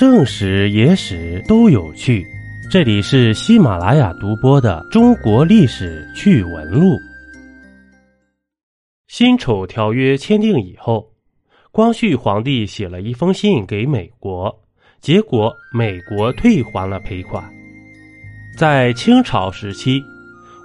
[0.00, 2.26] 正史、野史都有趣。
[2.70, 6.86] 这里是喜马拉雅独播的《中国历史趣闻录》。
[9.08, 11.06] 辛丑条约签订以后，
[11.70, 14.50] 光绪皇帝写了一封信给美国，
[15.02, 17.44] 结果美国退还了赔款。
[18.56, 20.02] 在清朝时期，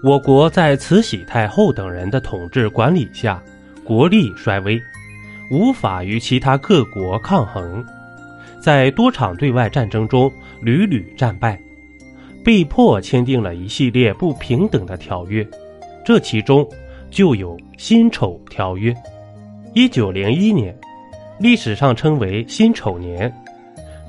[0.02, 3.44] 我国在慈禧太后等人的统治管理下，
[3.84, 4.82] 国力衰微，
[5.52, 7.86] 无法与其他各国抗衡。
[8.66, 11.56] 在多场对外战争中屡屡战败，
[12.44, 15.48] 被迫签订了一系列不平等的条约，
[16.04, 16.68] 这其中
[17.12, 18.92] 就有辛丑条约。
[19.76, 20.76] 一九零一年，
[21.38, 23.32] 历史上称为辛丑年，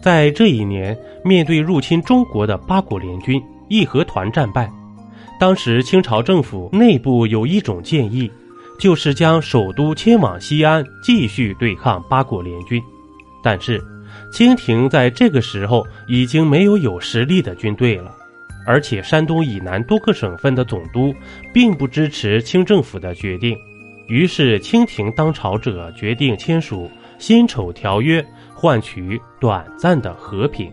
[0.00, 3.38] 在这一年，面对入侵中国的八国联军，
[3.69, 4.73] 义和团战败。
[5.38, 8.33] 当时清朝政府内部有一种建议，
[8.80, 12.83] 就是将首都迁往西安，继续对抗八国联军，
[13.42, 13.78] 但是。
[14.30, 18.12] 清廷在这个时候已经没有有实力的军队了，
[18.67, 21.14] 而且山东以南多个省份的总督
[21.55, 23.56] 并不支持清政府的决定，
[24.09, 26.84] 于是清廷当朝者决定签署
[27.19, 28.20] 《辛丑条约》，
[28.55, 30.70] 换取短暂的和平。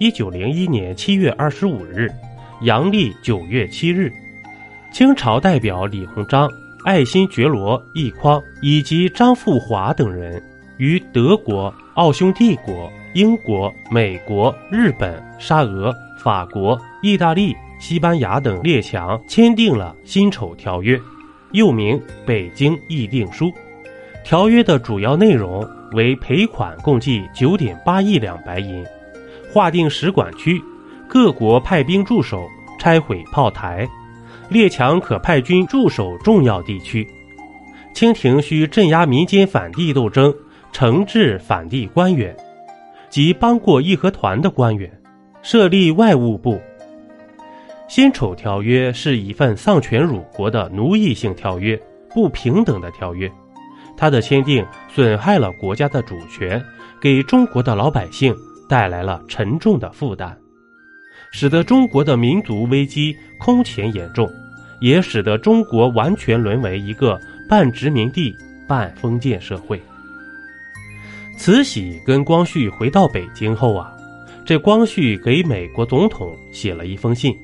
[0.00, 2.10] 一九零一年七月二十五日，
[2.62, 4.12] 阳历九月七日，
[4.92, 6.50] 清朝代表李鸿章、
[6.84, 10.42] 爱新觉罗·奕匡以及张富华等人。
[10.78, 20.94] 与德国、奥匈帝国、英国、美国、日本、沙俄、法国、意大利、西班牙等列强签订了《辛丑条约》，
[21.52, 23.46] 又名《北京议定书》。
[24.22, 28.84] 条约的主要内容为赔款共计九点八亿两白银，
[29.50, 30.62] 划定使馆区，
[31.08, 32.46] 各国派兵驻守，
[32.78, 33.88] 拆毁炮台，
[34.50, 37.08] 列强可派军驻守重要地区。
[37.94, 40.34] 清廷需镇压民间反帝斗争。
[40.76, 42.36] 惩治反帝官员
[43.08, 44.92] 及帮过义和团的官员，
[45.40, 46.60] 设立外务部。
[47.88, 51.80] 辛丑条约是一份丧权辱国的奴役性条约，
[52.10, 53.26] 不平等的条约。
[53.96, 54.62] 它的签订
[54.92, 56.62] 损害了国家的主权，
[57.00, 58.36] 给中国的老百姓
[58.68, 60.36] 带来了沉重的负担，
[61.32, 64.28] 使得中国的民族危机空前严重，
[64.82, 67.18] 也使得中国完全沦为一个
[67.48, 68.36] 半殖民地
[68.68, 69.80] 半封建社会。
[71.36, 73.92] 慈禧跟光绪回到北京后啊，
[74.44, 77.36] 这光绪给美国总统写了一封信，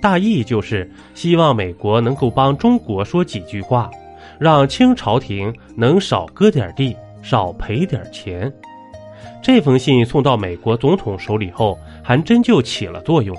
[0.00, 3.90] 大意就是希望美国能够帮中国说几句话，
[4.40, 8.52] 让清朝廷能少割点地，少赔点钱。
[9.42, 13.36] 这封信送到美国总统手里后，还真就起了作用。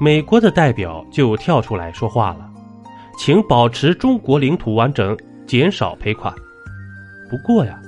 [0.00, 2.50] 美国的代表就跳出来说话了，
[3.16, 5.16] 请保持中国领土完整，
[5.46, 6.34] 减少赔款。
[7.30, 7.78] 不过呀。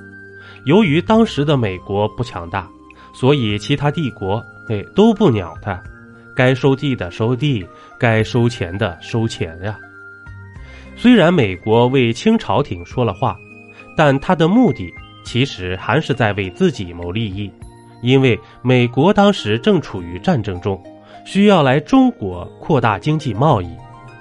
[0.65, 2.67] 由于当时的美国不强大，
[3.13, 5.81] 所以其他帝国哎都不鸟他，
[6.35, 7.65] 该收地的收地，
[7.99, 9.77] 该收钱的收钱呀。
[10.95, 13.37] 虽然美国为清朝廷说了话，
[13.95, 14.91] 但他的目的
[15.23, 17.51] 其实还是在为自己谋利益，
[18.01, 20.81] 因为美国当时正处于战争中，
[21.25, 23.69] 需要来中国扩大经济贸易，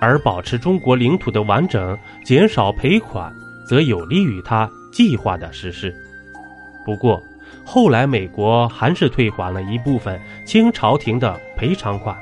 [0.01, 3.35] 而保持中国领土的完整，减少赔款，
[3.67, 5.95] 则有利于他计划的实施。
[6.87, 7.21] 不过，
[7.65, 12.17] 后来美国还是退还了一部分清朝廷的赔偿款，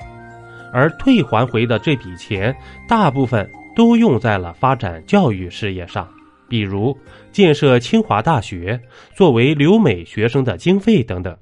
[0.73, 2.57] 而退还回的这笔钱，
[2.89, 6.09] 大部分都用在了发展教育事业上，
[6.49, 6.97] 比如
[7.31, 8.81] 建设清华大学，
[9.15, 11.37] 作为留美学生的经费等等。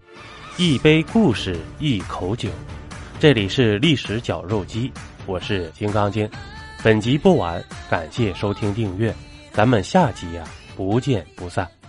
[0.57, 2.51] 一杯故事，一口酒，
[3.21, 4.91] 这里是历史绞肉机，
[5.27, 6.29] 我是金刚经。
[6.83, 9.15] 本集播完，感谢收听订阅，
[9.53, 10.43] 咱们下集呀，
[10.77, 11.82] 不见不散。